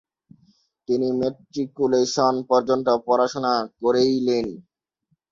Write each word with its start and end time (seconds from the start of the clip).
তিনি 0.87 1.07
ম্যাট্রিকুলেশন 1.19 2.33
পর্যন্ত 2.49 2.87
পড়াশোনা 3.07 3.53
করেইলেন। 3.81 4.45